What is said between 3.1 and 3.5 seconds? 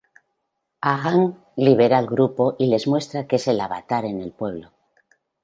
que es